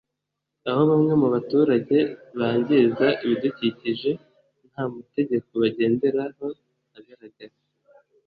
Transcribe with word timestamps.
aho 0.69 0.81
bamwe 0.89 1.13
mu 1.21 1.27
baturage 1.33 1.97
bangiza 2.39 3.07
ibidukikije 3.23 4.11
nta 4.69 4.83
mategeko 4.95 5.49
bagendera 5.61 6.21
ho 6.37 6.47
agaragara 6.97 7.55